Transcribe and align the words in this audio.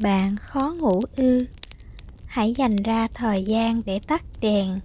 Bạn 0.00 0.36
khó 0.36 0.74
ngủ 0.78 1.02
ư? 1.16 1.46
Hãy 2.26 2.52
dành 2.52 2.76
ra 2.76 3.08
thời 3.14 3.44
gian 3.44 3.82
để 3.86 3.98
tắt 3.98 4.24
đèn, 4.40 4.78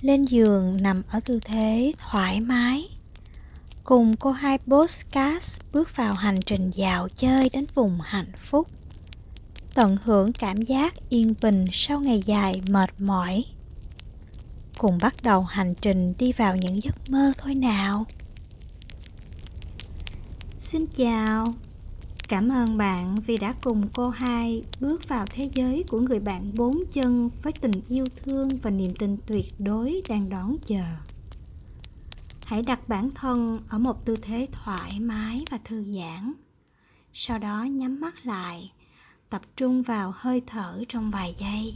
lên 0.00 0.22
giường 0.22 0.76
nằm 0.80 1.02
ở 1.08 1.20
tư 1.20 1.40
thế 1.44 1.92
thoải 1.98 2.40
mái. 2.40 2.88
Cùng 3.84 4.16
cô 4.16 4.30
hai 4.30 4.58
Postcast 4.58 5.60
bước 5.72 5.96
vào 5.96 6.14
hành 6.14 6.40
trình 6.46 6.70
dạo 6.70 7.08
chơi 7.08 7.50
đến 7.52 7.66
vùng 7.74 8.00
hạnh 8.00 8.32
phúc. 8.36 8.68
Tận 9.74 9.96
hưởng 10.04 10.32
cảm 10.32 10.62
giác 10.62 10.94
yên 11.08 11.34
bình 11.42 11.64
sau 11.72 12.00
ngày 12.00 12.22
dài 12.24 12.62
mệt 12.68 12.90
mỏi. 13.00 13.44
Cùng 14.78 14.98
bắt 15.02 15.14
đầu 15.22 15.42
hành 15.42 15.74
trình 15.80 16.14
đi 16.18 16.32
vào 16.32 16.56
những 16.56 16.82
giấc 16.82 17.10
mơ 17.10 17.32
thôi 17.38 17.54
nào. 17.54 18.06
Xin 20.58 20.86
chào, 20.86 21.54
Cảm 22.28 22.48
ơn 22.48 22.76
bạn 22.76 23.16
vì 23.26 23.36
đã 23.36 23.54
cùng 23.62 23.88
cô 23.92 24.08
hai 24.08 24.64
bước 24.80 25.08
vào 25.08 25.26
thế 25.30 25.50
giới 25.54 25.84
của 25.88 26.00
người 26.00 26.20
bạn 26.20 26.52
bốn 26.54 26.82
chân 26.92 27.30
với 27.42 27.52
tình 27.52 27.80
yêu 27.88 28.04
thương 28.24 28.48
và 28.62 28.70
niềm 28.70 28.94
tin 28.98 29.16
tuyệt 29.26 29.46
đối 29.58 30.02
đang 30.08 30.28
đón 30.28 30.56
chờ. 30.64 30.84
Hãy 32.44 32.62
đặt 32.62 32.88
bản 32.88 33.10
thân 33.14 33.58
ở 33.68 33.78
một 33.78 34.04
tư 34.04 34.16
thế 34.22 34.48
thoải 34.52 35.00
mái 35.00 35.44
và 35.50 35.58
thư 35.64 35.84
giãn. 35.84 36.32
Sau 37.12 37.38
đó 37.38 37.62
nhắm 37.62 38.00
mắt 38.00 38.26
lại, 38.26 38.72
tập 39.30 39.42
trung 39.56 39.82
vào 39.82 40.12
hơi 40.16 40.42
thở 40.46 40.84
trong 40.88 41.10
vài 41.10 41.34
giây. 41.38 41.74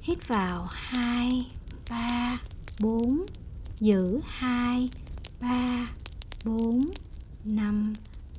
Hít 0.00 0.28
vào 0.28 0.66
2, 0.70 1.50
3, 1.90 2.38
4, 2.80 3.26
giữ 3.80 4.20
2, 4.26 4.90
3, 5.40 5.88
4, 6.44 6.90
5, 7.44 7.94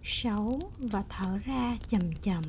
6 0.10 0.60
và 0.78 1.04
thở 1.10 1.38
ra 1.46 1.78
chậm 1.88 2.14
chậm. 2.22 2.44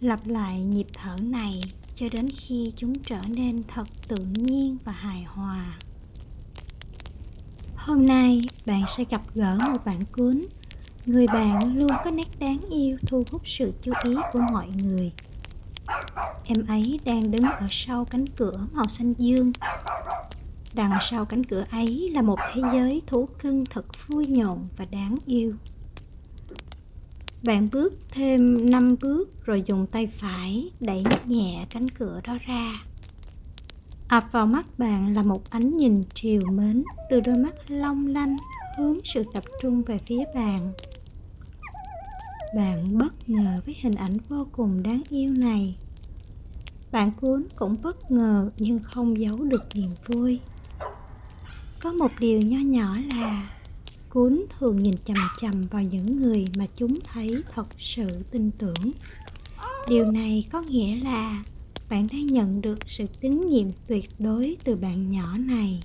Lặp 0.00 0.26
lại 0.26 0.62
nhịp 0.62 0.86
thở 0.92 1.16
này 1.16 1.60
cho 1.94 2.06
đến 2.12 2.28
khi 2.36 2.72
chúng 2.76 2.94
trở 2.98 3.20
nên 3.28 3.62
thật 3.68 3.86
tự 4.08 4.16
nhiên 4.16 4.76
và 4.84 4.92
hài 4.92 5.22
hòa. 5.22 5.74
Hôm 7.76 8.06
nay 8.06 8.42
bạn 8.66 8.82
sẽ 8.96 9.04
gặp 9.10 9.22
gỡ 9.34 9.58
một 9.72 9.84
bạn 9.84 10.04
cuốn, 10.12 10.46
Người 11.06 11.26
bạn 11.26 11.78
luôn 11.78 11.90
có 12.04 12.10
nét 12.10 12.28
đáng 12.38 12.58
yêu 12.70 12.96
thu 13.06 13.24
hút 13.30 13.42
sự 13.44 13.72
chú 13.82 13.92
ý 14.04 14.14
của 14.32 14.40
mọi 14.52 14.68
người. 14.82 15.12
Em 16.44 16.66
ấy 16.66 17.00
đang 17.04 17.30
đứng 17.30 17.42
ở 17.42 17.66
sau 17.70 18.04
cánh 18.04 18.26
cửa 18.26 18.66
màu 18.72 18.88
xanh 18.88 19.12
dương 19.18 19.52
Đằng 20.74 20.98
sau 21.00 21.24
cánh 21.24 21.44
cửa 21.44 21.64
ấy 21.70 22.10
là 22.14 22.22
một 22.22 22.38
thế 22.52 22.62
giới 22.72 23.02
thú 23.06 23.28
cưng 23.38 23.64
thật 23.64 23.86
vui 24.06 24.26
nhộn 24.26 24.68
và 24.76 24.84
đáng 24.84 25.14
yêu. 25.26 25.54
Bạn 27.42 27.68
bước 27.72 27.94
thêm 28.10 28.70
5 28.70 28.96
bước 29.00 29.44
rồi 29.44 29.62
dùng 29.66 29.86
tay 29.86 30.06
phải 30.06 30.70
đẩy 30.80 31.04
nhẹ 31.26 31.66
cánh 31.70 31.88
cửa 31.88 32.20
đó 32.24 32.38
ra. 32.46 32.72
ập 34.08 34.24
vào 34.32 34.46
mắt 34.46 34.78
bạn 34.78 35.14
là 35.14 35.22
một 35.22 35.50
ánh 35.50 35.76
nhìn 35.76 36.04
triều 36.14 36.40
mến 36.50 36.84
từ 37.10 37.20
đôi 37.20 37.36
mắt 37.36 37.54
long 37.68 38.06
lanh 38.06 38.36
hướng 38.78 38.98
sự 39.04 39.24
tập 39.34 39.44
trung 39.62 39.82
về 39.82 39.98
phía 39.98 40.24
bạn. 40.34 40.72
Bạn 42.56 42.98
bất 42.98 43.28
ngờ 43.28 43.60
với 43.66 43.76
hình 43.80 43.94
ảnh 43.94 44.18
vô 44.28 44.46
cùng 44.52 44.82
đáng 44.82 45.02
yêu 45.08 45.34
này. 45.34 45.76
Bạn 46.92 47.10
cuốn 47.20 47.44
cũng 47.56 47.76
bất 47.82 48.10
ngờ 48.10 48.50
nhưng 48.58 48.78
không 48.78 49.20
giấu 49.20 49.36
được 49.36 49.64
niềm 49.74 49.90
vui 50.06 50.40
có 51.80 51.92
một 51.92 52.10
điều 52.18 52.40
nho 52.40 52.58
nhỏ 52.58 52.96
là 53.14 53.50
cuốn 54.08 54.44
thường 54.58 54.82
nhìn 54.82 54.94
chằm 55.04 55.16
chằm 55.40 55.62
vào 55.62 55.82
những 55.82 56.22
người 56.22 56.44
mà 56.56 56.66
chúng 56.76 56.98
thấy 57.04 57.42
thật 57.54 57.66
sự 57.78 58.22
tin 58.30 58.50
tưởng. 58.50 58.90
Điều 59.88 60.10
này 60.10 60.44
có 60.52 60.62
nghĩa 60.62 60.96
là 60.96 61.44
bạn 61.88 62.08
đang 62.12 62.26
nhận 62.26 62.60
được 62.60 62.78
sự 62.86 63.06
tín 63.20 63.48
nhiệm 63.48 63.66
tuyệt 63.86 64.10
đối 64.18 64.56
từ 64.64 64.76
bạn 64.76 65.10
nhỏ 65.10 65.38
này. 65.38 65.80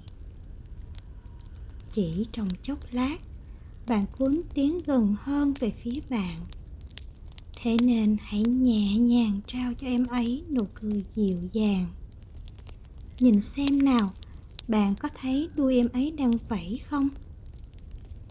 Chỉ 1.91 2.25
trong 2.31 2.49
chốc 2.63 2.79
lát, 2.91 3.17
bạn 3.87 4.05
cuốn 4.17 4.41
tiến 4.53 4.79
gần 4.85 5.15
hơn 5.21 5.53
về 5.59 5.71
phía 5.71 5.99
bạn. 6.09 6.35
Thế 7.55 7.77
nên 7.81 8.17
hãy 8.21 8.41
nhẹ 8.41 8.97
nhàng 8.97 9.39
trao 9.47 9.73
cho 9.73 9.87
em 9.87 10.07
ấy 10.07 10.43
nụ 10.49 10.67
cười 10.73 11.03
dịu 11.15 11.39
dàng. 11.51 11.85
Nhìn 13.19 13.41
xem 13.41 13.85
nào 13.85 14.13
bạn 14.67 14.95
có 14.95 15.09
thấy 15.21 15.49
đuôi 15.55 15.75
em 15.75 15.87
ấy 15.93 16.11
đang 16.17 16.31
vẫy 16.49 16.81
không? 16.89 17.09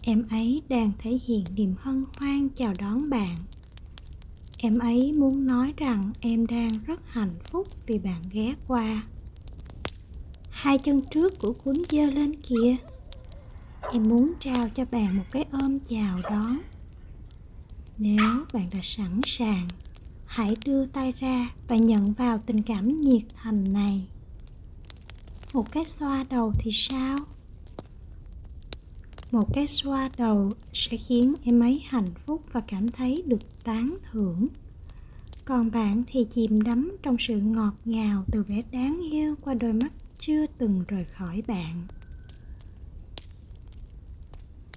Em 0.01 0.23
ấy 0.29 0.61
đang 0.69 0.91
thể 0.99 1.19
hiện 1.25 1.43
niềm 1.55 1.75
hân 1.79 2.05
hoan 2.17 2.49
chào 2.55 2.73
đón 2.79 3.09
bạn. 3.09 3.35
Em 4.57 4.79
ấy 4.79 5.11
muốn 5.11 5.47
nói 5.47 5.73
rằng 5.77 6.11
em 6.19 6.47
đang 6.47 6.69
rất 6.85 7.01
hạnh 7.07 7.35
phúc 7.43 7.67
vì 7.87 7.99
bạn 7.99 8.21
ghé 8.31 8.55
qua. 8.67 9.03
Hai 10.49 10.77
chân 10.77 11.01
trước 11.11 11.39
của 11.39 11.53
cuốn 11.53 11.81
dơ 11.89 12.05
lên 12.05 12.35
kìa. 12.41 12.75
Em 13.91 14.03
muốn 14.03 14.33
trao 14.39 14.69
cho 14.69 14.85
bạn 14.91 15.17
một 15.17 15.23
cái 15.31 15.45
ôm 15.51 15.79
chào 15.79 16.21
đón. 16.29 16.59
Nếu 17.97 18.45
bạn 18.53 18.69
đã 18.73 18.79
sẵn 18.83 19.21
sàng, 19.25 19.67
hãy 20.25 20.53
đưa 20.65 20.85
tay 20.85 21.13
ra 21.19 21.49
và 21.67 21.75
nhận 21.75 22.13
vào 22.13 22.39
tình 22.45 22.61
cảm 22.61 23.01
nhiệt 23.01 23.23
thành 23.35 23.73
này 23.73 24.07
một 25.55 25.71
cái 25.71 25.85
xoa 25.85 26.25
đầu 26.29 26.53
thì 26.59 26.71
sao? 26.73 27.17
Một 29.31 29.53
cái 29.53 29.67
xoa 29.67 30.09
đầu 30.17 30.51
sẽ 30.73 30.97
khiến 30.97 31.33
em 31.43 31.59
ấy 31.59 31.83
hạnh 31.87 32.13
phúc 32.25 32.41
và 32.51 32.61
cảm 32.61 32.91
thấy 32.91 33.23
được 33.25 33.63
tán 33.63 33.97
thưởng. 34.11 34.47
Còn 35.45 35.71
bạn 35.71 36.03
thì 36.07 36.27
chìm 36.29 36.61
đắm 36.61 36.97
trong 37.03 37.15
sự 37.19 37.39
ngọt 37.39 37.73
ngào 37.85 38.25
từ 38.31 38.43
vẻ 38.43 38.61
đáng 38.71 39.01
yêu 39.11 39.35
qua 39.41 39.53
đôi 39.53 39.73
mắt 39.73 39.93
chưa 40.19 40.45
từng 40.57 40.83
rời 40.87 41.05
khỏi 41.05 41.43
bạn. 41.47 41.87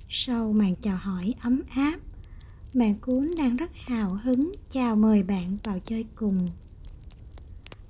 Sau 0.09 0.53
màn 0.53 0.75
chào 0.81 0.97
hỏi 0.97 1.34
ấm 1.41 1.62
áp 1.71 1.99
bạn 2.75 2.94
cuốn 2.94 3.31
đang 3.38 3.56
rất 3.56 3.71
hào 3.75 4.11
hứng 4.22 4.53
chào 4.71 4.97
mời 4.97 5.22
bạn 5.22 5.59
vào 5.65 5.78
chơi 5.84 6.05
cùng. 6.15 6.49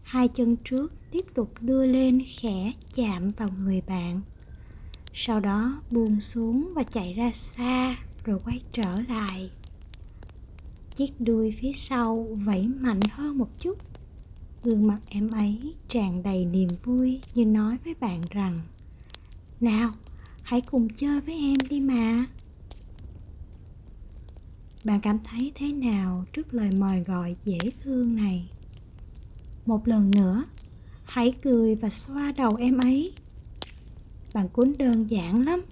Hai 0.02 0.28
chân 0.28 0.56
trước 0.64 0.97
tiếp 1.10 1.24
tục 1.34 1.52
đưa 1.60 1.86
lên 1.86 2.22
khẽ 2.26 2.72
chạm 2.94 3.28
vào 3.28 3.48
người 3.58 3.82
bạn. 3.86 4.20
Sau 5.14 5.40
đó 5.40 5.82
buông 5.90 6.20
xuống 6.20 6.72
và 6.74 6.82
chạy 6.82 7.12
ra 7.12 7.30
xa 7.34 7.96
rồi 8.24 8.38
quay 8.44 8.60
trở 8.72 9.00
lại. 9.08 9.50
Chiếc 10.94 11.20
đuôi 11.20 11.54
phía 11.60 11.72
sau 11.72 12.28
vẫy 12.44 12.68
mạnh 12.68 13.00
hơn 13.12 13.38
một 13.38 13.48
chút. 13.58 13.78
Gương 14.64 14.86
mặt 14.86 14.98
em 15.08 15.30
ấy 15.30 15.74
tràn 15.88 16.22
đầy 16.22 16.44
niềm 16.44 16.68
vui 16.84 17.20
như 17.34 17.44
nói 17.44 17.78
với 17.84 17.94
bạn 17.94 18.22
rằng, 18.30 18.58
nào, 19.60 19.92
hãy 20.42 20.60
cùng 20.60 20.88
chơi 20.88 21.20
với 21.20 21.34
em 21.34 21.58
đi 21.70 21.80
mà. 21.80 22.26
Bạn 24.84 25.00
cảm 25.00 25.18
thấy 25.24 25.52
thế 25.54 25.72
nào 25.72 26.24
trước 26.32 26.54
lời 26.54 26.70
mời 26.72 27.00
gọi 27.04 27.36
dễ 27.44 27.58
thương 27.82 28.16
này? 28.16 28.48
Một 29.66 29.88
lần 29.88 30.10
nữa 30.10 30.44
hãy 31.08 31.32
cười 31.42 31.74
và 31.74 31.90
xoa 31.90 32.32
đầu 32.32 32.56
em 32.58 32.78
ấy. 32.78 33.12
Bạn 34.34 34.48
cuốn 34.48 34.72
đơn 34.78 35.10
giản 35.10 35.46
lắm. 35.46 35.64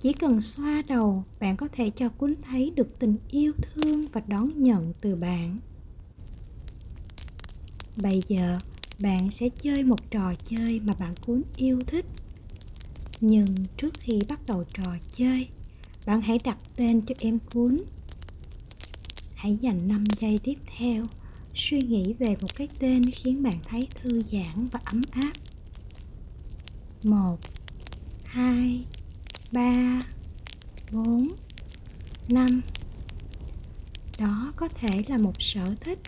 Chỉ 0.00 0.12
cần 0.12 0.40
xoa 0.40 0.82
đầu, 0.82 1.24
bạn 1.40 1.56
có 1.56 1.68
thể 1.72 1.90
cho 1.90 2.08
cuốn 2.08 2.34
thấy 2.42 2.72
được 2.76 2.98
tình 2.98 3.16
yêu 3.30 3.52
thương 3.62 4.06
và 4.12 4.22
đón 4.26 4.62
nhận 4.62 4.92
từ 5.00 5.16
bạn. 5.16 5.58
Bây 7.96 8.22
giờ, 8.28 8.58
bạn 8.98 9.30
sẽ 9.30 9.48
chơi 9.48 9.84
một 9.84 10.10
trò 10.10 10.34
chơi 10.44 10.80
mà 10.80 10.94
bạn 10.98 11.14
cuốn 11.26 11.42
yêu 11.56 11.80
thích. 11.86 12.06
Nhưng 13.20 13.46
trước 13.76 13.94
khi 13.98 14.22
bắt 14.28 14.40
đầu 14.46 14.64
trò 14.74 14.96
chơi, 15.16 15.48
bạn 16.06 16.20
hãy 16.20 16.38
đặt 16.44 16.58
tên 16.76 17.00
cho 17.00 17.14
em 17.18 17.38
cuốn. 17.52 17.78
Hãy 19.34 19.56
dành 19.56 19.88
5 19.88 20.04
giây 20.16 20.40
tiếp 20.42 20.58
theo 20.78 21.06
suy 21.54 21.80
nghĩ 21.80 22.12
về 22.18 22.36
một 22.40 22.54
cái 22.56 22.68
tên 22.78 23.10
khiến 23.10 23.42
bạn 23.42 23.58
thấy 23.68 23.88
thư 23.94 24.20
giãn 24.20 24.66
và 24.72 24.80
ấm 24.84 25.02
áp. 25.10 25.32
Một, 27.02 27.38
hai, 28.24 28.84
ba, 29.52 30.02
bốn, 30.92 31.28
năm. 32.28 32.60
Đó 34.18 34.52
có 34.56 34.68
thể 34.68 35.02
là 35.08 35.18
một 35.18 35.42
sở 35.42 35.74
thích, 35.80 35.98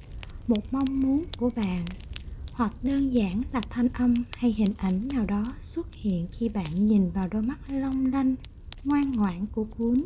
một 0.48 0.72
mong 0.72 1.00
muốn 1.00 1.24
của 1.38 1.50
bạn, 1.56 1.84
hoặc 2.52 2.74
đơn 2.82 3.12
giản 3.12 3.42
là 3.52 3.60
thanh 3.60 3.88
âm 3.88 4.14
hay 4.32 4.52
hình 4.52 4.74
ảnh 4.76 5.08
nào 5.08 5.26
đó 5.26 5.52
xuất 5.60 5.94
hiện 5.94 6.28
khi 6.32 6.48
bạn 6.48 6.86
nhìn 6.86 7.10
vào 7.10 7.28
đôi 7.28 7.42
mắt 7.42 7.58
long 7.68 8.12
lanh, 8.12 8.34
ngoan 8.84 9.10
ngoãn 9.10 9.46
của 9.46 9.64
cuốn 9.64 10.04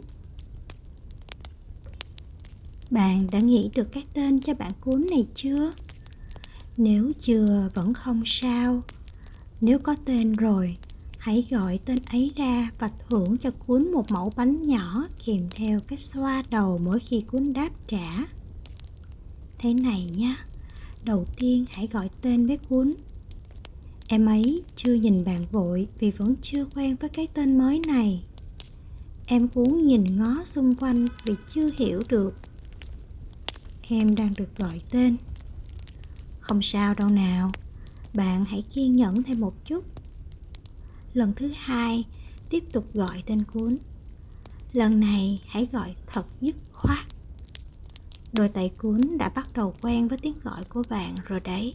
bạn 2.90 3.26
đã 3.30 3.38
nghĩ 3.38 3.70
được 3.74 3.92
cái 3.92 4.04
tên 4.14 4.40
cho 4.40 4.54
bản 4.54 4.72
cuốn 4.80 5.06
này 5.10 5.26
chưa? 5.34 5.72
Nếu 6.76 7.12
chưa, 7.18 7.68
vẫn 7.74 7.94
không 7.94 8.22
sao. 8.26 8.82
Nếu 9.60 9.78
có 9.78 9.96
tên 10.04 10.32
rồi, 10.32 10.76
hãy 11.18 11.46
gọi 11.50 11.78
tên 11.84 11.98
ấy 12.10 12.30
ra 12.36 12.70
và 12.78 12.90
thưởng 13.08 13.36
cho 13.36 13.50
cuốn 13.50 13.92
một 13.92 14.12
mẫu 14.12 14.32
bánh 14.36 14.62
nhỏ 14.62 15.06
kèm 15.24 15.48
theo 15.50 15.78
cái 15.88 15.98
xoa 15.98 16.42
đầu 16.50 16.78
mỗi 16.84 17.00
khi 17.00 17.20
cuốn 17.20 17.52
đáp 17.52 17.70
trả. 17.86 18.26
Thế 19.58 19.74
này 19.74 20.10
nhé 20.16 20.36
đầu 21.04 21.24
tiên 21.36 21.64
hãy 21.70 21.86
gọi 21.92 22.10
tên 22.20 22.46
với 22.46 22.58
cuốn. 22.68 22.94
Em 24.08 24.26
ấy 24.26 24.62
chưa 24.76 24.94
nhìn 24.94 25.24
bạn 25.24 25.44
vội 25.52 25.88
vì 25.98 26.10
vẫn 26.10 26.34
chưa 26.42 26.64
quen 26.74 26.96
với 27.00 27.10
cái 27.10 27.26
tên 27.34 27.58
mới 27.58 27.80
này. 27.86 28.22
Em 29.26 29.48
cuốn 29.48 29.78
nhìn 29.78 30.04
ngó 30.16 30.44
xung 30.44 30.74
quanh 30.74 31.06
vì 31.24 31.34
chưa 31.54 31.70
hiểu 31.76 32.02
được 32.08 32.34
em 33.90 34.14
đang 34.14 34.32
được 34.36 34.56
gọi 34.56 34.82
tên. 34.90 35.16
Không 36.40 36.62
sao 36.62 36.94
đâu 36.94 37.08
nào, 37.08 37.50
bạn 38.14 38.44
hãy 38.44 38.62
kiên 38.62 38.96
nhẫn 38.96 39.22
thêm 39.22 39.40
một 39.40 39.64
chút. 39.64 39.84
Lần 41.14 41.32
thứ 41.36 41.50
hai, 41.56 42.04
tiếp 42.50 42.64
tục 42.72 42.94
gọi 42.94 43.22
tên 43.26 43.42
cuốn. 43.42 43.78
Lần 44.72 45.00
này 45.00 45.40
hãy 45.46 45.68
gọi 45.72 45.94
thật 46.06 46.26
dứt 46.40 46.56
khoát. 46.72 47.06
Đôi 48.32 48.48
tay 48.48 48.70
cuốn 48.78 49.00
đã 49.18 49.28
bắt 49.28 49.52
đầu 49.54 49.74
quen 49.80 50.08
với 50.08 50.18
tiếng 50.18 50.40
gọi 50.42 50.64
của 50.64 50.82
bạn 50.88 51.14
rồi 51.24 51.40
đấy. 51.40 51.74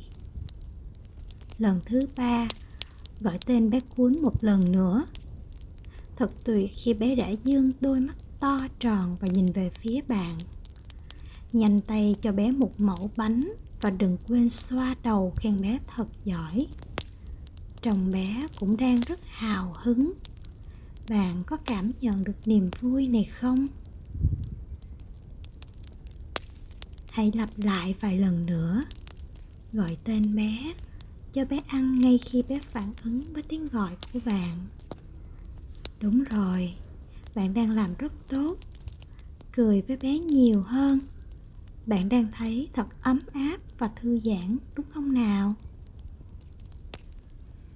Lần 1.57 1.79
thứ 1.85 2.07
ba, 2.17 2.47
gọi 3.19 3.37
tên 3.45 3.69
bé 3.69 3.79
cuốn 3.79 4.21
một 4.21 4.43
lần 4.43 4.71
nữa. 4.71 5.05
Thật 6.15 6.31
tuyệt 6.43 6.71
khi 6.75 6.93
bé 6.93 7.15
đã 7.15 7.29
dương 7.43 7.71
đôi 7.81 7.99
mắt 7.99 8.15
to 8.39 8.59
tròn 8.79 9.17
và 9.19 9.27
nhìn 9.27 9.45
về 9.45 9.69
phía 9.69 10.01
bạn 10.07 10.37
nhanh 11.53 11.81
tay 11.81 12.15
cho 12.21 12.31
bé 12.31 12.51
một 12.51 12.81
mẫu 12.81 13.11
bánh 13.17 13.41
và 13.81 13.89
đừng 13.89 14.17
quên 14.27 14.49
xoa 14.49 14.95
đầu 15.03 15.33
khen 15.37 15.61
bé 15.61 15.79
thật 15.87 16.07
giỏi. 16.23 16.67
Chồng 17.81 18.11
bé 18.11 18.47
cũng 18.59 18.77
đang 18.77 19.01
rất 19.01 19.19
hào 19.23 19.75
hứng. 19.77 20.13
Bạn 21.09 21.43
có 21.47 21.57
cảm 21.57 21.91
nhận 22.01 22.23
được 22.23 22.35
niềm 22.45 22.69
vui 22.79 23.07
này 23.07 23.23
không? 23.23 23.67
Hãy 27.11 27.31
lặp 27.35 27.49
lại 27.57 27.95
vài 27.99 28.17
lần 28.17 28.45
nữa. 28.45 28.83
Gọi 29.73 29.97
tên 30.03 30.35
bé, 30.35 30.73
cho 31.33 31.45
bé 31.45 31.59
ăn 31.67 31.99
ngay 31.99 32.17
khi 32.17 32.41
bé 32.41 32.59
phản 32.59 32.93
ứng 33.03 33.33
với 33.33 33.43
tiếng 33.43 33.67
gọi 33.67 33.91
của 34.13 34.19
bạn. 34.25 34.67
Đúng 36.01 36.23
rồi, 36.23 36.73
bạn 37.35 37.53
đang 37.53 37.71
làm 37.71 37.93
rất 37.97 38.13
tốt. 38.27 38.55
Cười 39.51 39.81
với 39.81 39.97
bé 39.97 40.19
nhiều 40.19 40.61
hơn 40.61 40.99
bạn 41.85 42.09
đang 42.09 42.27
thấy 42.31 42.67
thật 42.73 42.87
ấm 43.01 43.19
áp 43.33 43.57
và 43.77 43.89
thư 43.95 44.19
giãn, 44.19 44.57
đúng 44.75 44.85
không 44.93 45.13
nào? 45.13 45.53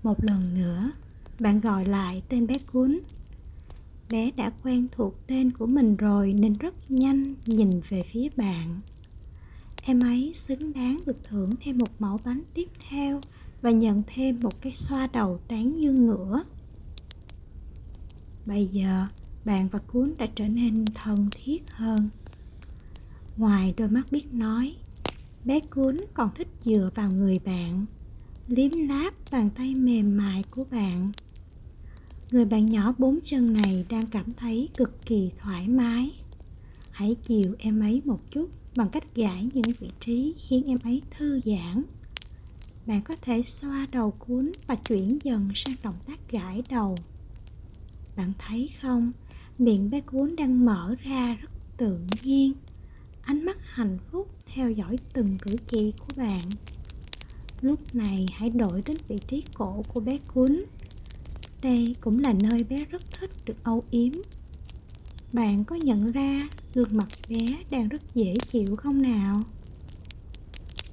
Một 0.03 0.23
lần 0.23 0.53
nữa, 0.53 0.91
bạn 1.39 1.59
gọi 1.59 1.85
lại 1.85 2.21
tên 2.29 2.47
bé 2.47 2.57
cuốn. 2.71 2.99
Bé 4.09 4.31
đã 4.31 4.51
quen 4.63 4.87
thuộc 4.91 5.27
tên 5.27 5.51
của 5.51 5.65
mình 5.65 5.95
rồi 5.95 6.33
nên 6.33 6.53
rất 6.53 6.91
nhanh 6.91 7.33
nhìn 7.45 7.81
về 7.89 8.01
phía 8.11 8.29
bạn. 8.35 8.79
Em 9.83 9.99
ấy 9.99 10.31
xứng 10.35 10.73
đáng 10.73 10.99
được 11.05 11.23
thưởng 11.23 11.55
thêm 11.61 11.77
một 11.77 11.89
mẫu 11.99 12.19
bánh 12.25 12.41
tiếp 12.53 12.67
theo 12.89 13.21
và 13.61 13.71
nhận 13.71 14.03
thêm 14.07 14.39
một 14.39 14.61
cái 14.61 14.73
xoa 14.75 15.07
đầu 15.07 15.39
tán 15.47 15.81
dương 15.81 16.07
nữa 16.07 16.43
bây 18.47 18.67
giờ, 18.67 19.05
bạn 19.45 19.67
và 19.67 19.79
cuốn 19.79 20.13
đã 20.17 20.27
trở 20.35 20.47
nên 20.47 20.85
thân 20.93 21.29
thiết 21.31 21.63
hơn 21.71 22.09
ngoài 23.37 23.73
đôi 23.77 23.89
mắt 23.89 24.11
biết 24.11 24.33
nói, 24.33 24.75
bé 25.45 25.59
cuốn 25.59 25.97
còn 26.13 26.29
thích 26.35 26.47
dựa 26.65 26.89
vào 26.95 27.11
người 27.11 27.39
bạn, 27.39 27.85
liếm 28.47 28.71
láp 28.71 29.13
bàn 29.31 29.49
tay 29.55 29.75
mềm 29.75 30.17
mại 30.17 30.43
của 30.51 30.63
bạn. 30.71 31.11
Người 32.31 32.45
bạn 32.45 32.69
nhỏ 32.69 32.93
bốn 32.97 33.19
chân 33.23 33.53
này 33.53 33.85
đang 33.89 34.05
cảm 34.05 34.33
thấy 34.33 34.69
cực 34.77 35.05
kỳ 35.05 35.31
thoải 35.37 35.67
mái. 35.67 36.11
Hãy 36.91 37.15
chiều 37.23 37.55
em 37.59 37.79
ấy 37.79 38.01
một 38.05 38.19
chút 38.31 38.49
bằng 38.75 38.89
cách 38.89 39.15
gãi 39.15 39.49
những 39.53 39.71
vị 39.79 39.91
trí 39.99 40.33
khiến 40.37 40.63
em 40.67 40.77
ấy 40.83 41.01
thư 41.17 41.39
giãn. 41.45 41.83
Bạn 42.85 43.01
có 43.01 43.15
thể 43.21 43.43
xoa 43.43 43.87
đầu 43.91 44.11
cuốn 44.11 44.51
và 44.67 44.75
chuyển 44.75 45.19
dần 45.23 45.49
sang 45.55 45.75
động 45.83 45.97
tác 46.05 46.31
gãi 46.31 46.63
đầu. 46.69 46.95
Bạn 48.15 48.33
thấy 48.37 48.69
không? 48.81 49.11
Miệng 49.57 49.89
bé 49.89 50.01
cuốn 50.01 50.35
đang 50.35 50.65
mở 50.65 50.95
ra 51.03 51.37
rất 51.41 51.49
tự 51.77 51.99
nhiên 52.23 52.53
ánh 53.27 53.45
mắt 53.45 53.57
hạnh 53.63 53.97
phúc 54.11 54.27
theo 54.45 54.71
dõi 54.71 54.97
từng 55.13 55.37
cử 55.41 55.55
chỉ 55.67 55.91
của 55.91 56.13
bạn. 56.15 56.43
Lúc 57.61 57.95
này 57.95 58.25
hãy 58.33 58.49
đổi 58.49 58.83
đến 58.85 58.97
vị 59.07 59.17
trí 59.27 59.43
cổ 59.53 59.83
của 59.93 59.99
bé 59.99 60.17
cuốn 60.33 60.63
đây 61.61 61.95
cũng 62.01 62.19
là 62.19 62.33
nơi 62.33 62.63
bé 62.63 62.85
rất 62.85 63.01
thích 63.11 63.31
được 63.45 63.63
âu 63.63 63.83
yếm. 63.91 64.11
Bạn 65.33 65.63
có 65.63 65.75
nhận 65.75 66.11
ra 66.11 66.47
gương 66.73 66.97
mặt 66.97 67.07
bé 67.29 67.47
đang 67.69 67.87
rất 67.87 68.15
dễ 68.15 68.35
chịu 68.35 68.75
không 68.75 69.01
nào? 69.01 69.41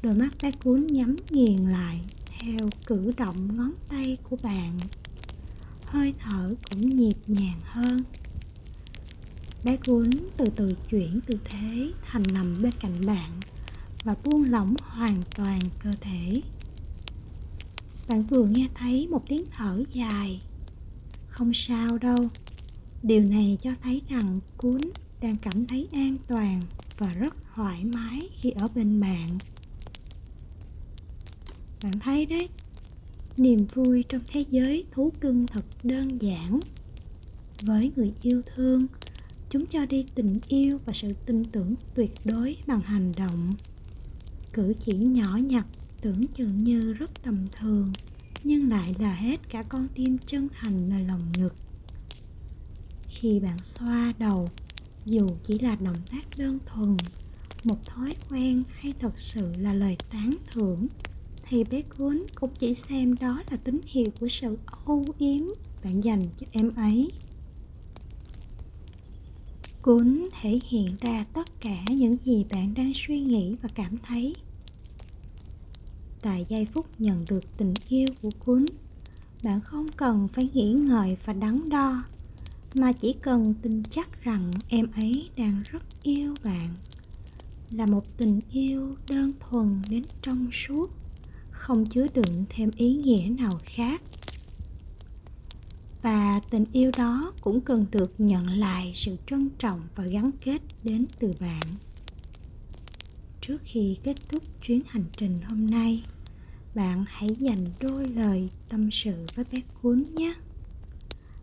Đôi 0.02 0.14
mắt 0.14 0.30
bé 0.42 0.50
cuốn 0.50 0.86
nhắm 0.86 1.16
nghiền 1.30 1.56
lại 1.56 2.00
theo 2.26 2.70
cử 2.86 3.12
động 3.16 3.56
ngón 3.56 3.72
tay 3.88 4.16
của 4.30 4.36
bạn. 4.42 4.78
Hơi 5.84 6.14
thở 6.18 6.54
cũng 6.70 6.88
nhịp 6.88 7.16
nhàng 7.26 7.60
hơn 7.62 7.98
bé 9.64 9.76
cuốn 9.76 10.10
từ 10.36 10.44
từ 10.56 10.74
chuyển 10.90 11.20
tư 11.26 11.38
thế 11.44 11.92
thành 12.06 12.22
nằm 12.32 12.62
bên 12.62 12.72
cạnh 12.80 13.06
bạn 13.06 13.30
và 14.04 14.14
buông 14.24 14.50
lỏng 14.50 14.74
hoàn 14.82 15.22
toàn 15.36 15.60
cơ 15.82 15.90
thể. 16.00 16.42
Bạn 18.08 18.22
vừa 18.22 18.46
nghe 18.46 18.68
thấy 18.74 19.06
một 19.06 19.22
tiếng 19.28 19.44
thở 19.50 19.82
dài. 19.92 20.40
Không 21.28 21.54
sao 21.54 21.98
đâu. 21.98 22.28
Điều 23.02 23.24
này 23.24 23.58
cho 23.62 23.70
thấy 23.82 24.02
rằng 24.08 24.40
cuốn 24.56 24.80
đang 25.20 25.36
cảm 25.36 25.66
thấy 25.66 25.88
an 25.92 26.16
toàn 26.28 26.62
và 26.98 27.12
rất 27.12 27.34
thoải 27.54 27.84
mái 27.84 28.28
khi 28.32 28.50
ở 28.50 28.68
bên 28.74 29.00
bạn. 29.00 29.38
Bạn 31.82 31.98
thấy 32.00 32.26
đấy, 32.26 32.48
niềm 33.36 33.66
vui 33.74 34.04
trong 34.08 34.22
thế 34.28 34.44
giới 34.50 34.84
thú 34.90 35.12
cưng 35.20 35.46
thật 35.46 35.64
đơn 35.82 36.18
giản. 36.22 36.60
Với 37.62 37.92
người 37.96 38.12
yêu 38.22 38.42
thương 38.54 38.86
chúng 39.54 39.66
cho 39.66 39.86
đi 39.86 40.04
tình 40.14 40.40
yêu 40.48 40.78
và 40.84 40.92
sự 40.92 41.08
tin 41.26 41.44
tưởng 41.44 41.74
tuyệt 41.94 42.10
đối 42.24 42.56
bằng 42.66 42.80
hành 42.80 43.12
động. 43.16 43.54
Cử 44.52 44.74
chỉ 44.78 44.92
nhỏ 44.92 45.36
nhặt, 45.36 45.66
tưởng 46.00 46.26
chừng 46.26 46.64
như 46.64 46.92
rất 46.92 47.22
tầm 47.22 47.44
thường, 47.52 47.92
nhưng 48.44 48.68
lại 48.68 48.94
là 48.98 49.14
hết 49.14 49.48
cả 49.48 49.62
con 49.62 49.88
tim 49.94 50.18
chân 50.26 50.48
thành 50.52 50.88
nơi 50.88 51.04
lòng 51.04 51.32
ngực. 51.38 51.54
Khi 53.08 53.40
bạn 53.40 53.58
xoa 53.58 54.12
đầu, 54.18 54.48
dù 55.06 55.28
chỉ 55.42 55.58
là 55.58 55.76
động 55.76 56.02
tác 56.10 56.24
đơn 56.38 56.58
thuần, 56.66 56.96
một 57.64 57.86
thói 57.86 58.16
quen 58.30 58.62
hay 58.72 58.92
thật 59.00 59.18
sự 59.18 59.52
là 59.58 59.74
lời 59.74 59.96
tán 60.10 60.36
thưởng, 60.52 60.86
thì 61.48 61.64
bé 61.64 61.82
cuốn 61.82 62.22
cũng 62.34 62.50
chỉ 62.58 62.74
xem 62.74 63.14
đó 63.14 63.42
là 63.50 63.56
tín 63.56 63.80
hiệu 63.86 64.06
của 64.20 64.28
sự 64.28 64.58
âu 64.86 65.04
yếm 65.18 65.42
bạn 65.84 66.04
dành 66.04 66.22
cho 66.38 66.46
em 66.50 66.70
ấy 66.76 67.10
cuốn 69.84 70.28
thể 70.40 70.58
hiện 70.68 70.96
ra 71.00 71.24
tất 71.32 71.60
cả 71.60 71.84
những 71.90 72.16
gì 72.24 72.44
bạn 72.50 72.74
đang 72.74 72.92
suy 72.94 73.20
nghĩ 73.20 73.56
và 73.62 73.68
cảm 73.74 73.98
thấy. 73.98 74.34
Tại 76.22 76.46
giây 76.48 76.66
phút 76.66 76.86
nhận 76.98 77.24
được 77.28 77.56
tình 77.56 77.74
yêu 77.88 78.08
của 78.22 78.30
cuốn, 78.38 78.66
bạn 79.42 79.60
không 79.60 79.86
cần 79.96 80.28
phải 80.28 80.48
nghĩ 80.54 80.72
ngợi 80.72 81.16
và 81.24 81.32
đắn 81.32 81.68
đo, 81.68 82.04
mà 82.74 82.92
chỉ 82.92 83.12
cần 83.12 83.54
tin 83.62 83.82
chắc 83.90 84.22
rằng 84.22 84.50
em 84.68 84.86
ấy 84.96 85.28
đang 85.36 85.62
rất 85.70 85.82
yêu 86.02 86.34
bạn. 86.44 86.68
Là 87.70 87.86
một 87.86 88.16
tình 88.16 88.40
yêu 88.52 88.96
đơn 89.08 89.32
thuần 89.40 89.82
đến 89.90 90.02
trong 90.22 90.48
suốt, 90.52 90.90
không 91.50 91.86
chứa 91.86 92.06
đựng 92.14 92.44
thêm 92.48 92.70
ý 92.76 92.94
nghĩa 92.94 93.28
nào 93.38 93.60
khác 93.64 94.02
và 96.04 96.40
tình 96.50 96.64
yêu 96.72 96.90
đó 96.98 97.32
cũng 97.40 97.60
cần 97.60 97.86
được 97.90 98.14
nhận 98.18 98.46
lại 98.46 98.92
sự 98.94 99.16
trân 99.26 99.50
trọng 99.58 99.80
và 99.94 100.04
gắn 100.04 100.30
kết 100.40 100.62
đến 100.82 101.06
từ 101.18 101.34
bạn. 101.40 101.62
Trước 103.40 103.60
khi 103.64 103.96
kết 104.02 104.16
thúc 104.28 104.42
chuyến 104.62 104.80
hành 104.88 105.04
trình 105.16 105.40
hôm 105.48 105.66
nay, 105.66 106.02
bạn 106.74 107.04
hãy 107.08 107.28
dành 107.38 107.66
đôi 107.80 108.08
lời 108.08 108.48
tâm 108.68 108.90
sự 108.92 109.26
với 109.34 109.44
bé 109.52 109.60
cuốn 109.82 110.04
nhé. 110.14 110.34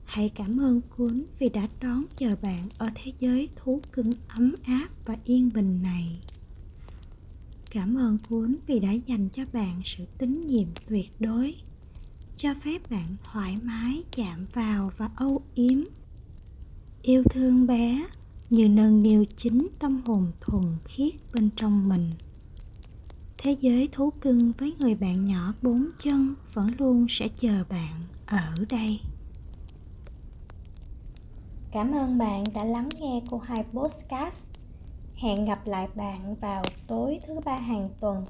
Hãy 0.05 0.29
cảm 0.29 0.57
ơn 0.57 0.81
cuốn 0.97 1.25
vì 1.39 1.49
đã 1.49 1.67
đón 1.81 2.03
chờ 2.17 2.35
bạn 2.41 2.69
ở 2.77 2.89
thế 2.95 3.13
giới 3.19 3.49
thú 3.55 3.81
cưng 3.91 4.11
ấm 4.27 4.55
áp 4.63 4.87
và 5.05 5.17
yên 5.25 5.49
bình 5.53 5.81
này. 5.83 6.19
Cảm 7.71 7.97
ơn 7.97 8.17
cuốn 8.29 8.55
vì 8.67 8.79
đã 8.79 8.91
dành 8.91 9.29
cho 9.29 9.43
bạn 9.53 9.81
sự 9.85 10.05
tín 10.17 10.47
nhiệm 10.47 10.67
tuyệt 10.89 11.11
đối 11.19 11.55
cho 12.37 12.53
phép 12.61 12.91
bạn 12.91 13.15
thoải 13.23 13.57
mái 13.63 14.03
chạm 14.11 14.45
vào 14.53 14.91
và 14.97 15.09
âu 15.15 15.41
yếm. 15.55 15.81
Yêu 17.01 17.23
thương 17.23 17.67
bé 17.67 18.05
như 18.49 18.67
nâng 18.67 19.03
niu 19.03 19.25
chính 19.35 19.67
tâm 19.79 20.01
hồn 20.05 20.31
thuần 20.41 20.63
khiết 20.85 21.13
bên 21.33 21.49
trong 21.55 21.89
mình. 21.89 22.11
Thế 23.37 23.55
giới 23.59 23.89
thú 23.91 24.09
cưng 24.21 24.51
với 24.57 24.75
người 24.79 24.95
bạn 24.95 25.25
nhỏ 25.25 25.53
bốn 25.61 25.89
chân 26.03 26.35
vẫn 26.53 26.71
luôn 26.77 27.05
sẽ 27.09 27.27
chờ 27.35 27.63
bạn 27.69 27.93
ở 28.25 28.65
đây. 28.69 28.99
Cảm 31.71 31.91
ơn 31.91 32.17
bạn 32.17 32.43
đã 32.53 32.63
lắng 32.63 32.89
nghe 32.99 33.21
cô 33.29 33.37
hai 33.37 33.63
podcast. 33.63 34.47
Hẹn 35.15 35.45
gặp 35.45 35.67
lại 35.67 35.87
bạn 35.95 36.35
vào 36.35 36.63
tối 36.87 37.19
thứ 37.27 37.39
ba 37.45 37.57
hàng 37.57 37.89
tuần 37.99 38.25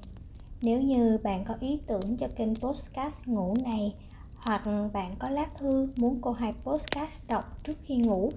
nếu 0.61 0.81
như 0.81 1.17
bạn 1.23 1.43
có 1.45 1.55
ý 1.59 1.79
tưởng 1.87 2.17
cho 2.17 2.27
kênh 2.35 2.55
podcast 2.55 3.27
ngủ 3.27 3.55
này, 3.63 3.95
hoặc 4.35 4.61
bạn 4.93 5.15
có 5.19 5.29
lá 5.29 5.45
thư 5.57 5.87
muốn 5.95 6.19
cô 6.21 6.31
hai 6.31 6.53
podcast 6.63 7.27
đọc 7.27 7.63
trước 7.63 7.77
khi 7.81 7.95
ngủ, 7.95 8.31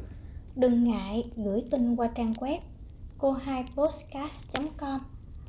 đừng 0.56 0.84
ngại 0.84 1.24
gửi 1.36 1.62
tin 1.70 1.96
qua 1.96 2.08
trang 2.08 2.32
web 2.32 2.58
cô 3.18 3.32
hai 3.32 3.64
podcast 3.76 4.56
com 4.76 5.00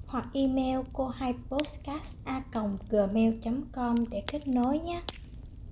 hoặc 0.07 0.29
email 0.33 0.79
cô 0.93 1.07
hai 1.07 1.33
podcast 1.49 2.17
a 2.25 2.43
gmail 2.89 3.33
com 3.71 3.95
để 4.09 4.23
kết 4.27 4.47
nối 4.47 4.79
nhé. 4.79 5.01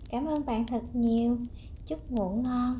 Cảm 0.10 0.26
ơn 0.26 0.46
bạn 0.46 0.66
thật 0.68 0.82
nhiều. 0.94 1.38
Chúc 1.86 2.12
ngủ 2.12 2.30
ngon. 2.30 2.80